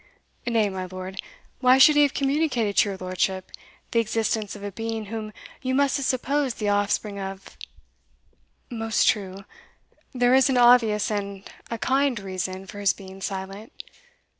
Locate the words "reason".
12.19-12.65